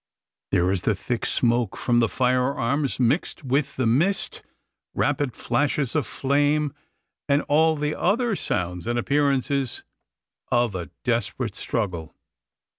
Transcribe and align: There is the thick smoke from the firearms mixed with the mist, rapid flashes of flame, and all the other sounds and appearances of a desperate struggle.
There 0.49 0.71
is 0.71 0.81
the 0.81 0.95
thick 0.95 1.27
smoke 1.27 1.77
from 1.77 1.99
the 1.99 2.09
firearms 2.09 2.99
mixed 2.99 3.43
with 3.43 3.75
the 3.75 3.85
mist, 3.85 4.41
rapid 4.95 5.35
flashes 5.35 5.93
of 5.95 6.07
flame, 6.07 6.73
and 7.29 7.43
all 7.43 7.75
the 7.75 7.93
other 7.93 8.35
sounds 8.35 8.87
and 8.87 8.97
appearances 8.97 9.83
of 10.51 10.73
a 10.73 10.89
desperate 11.03 11.55
struggle. 11.55 12.15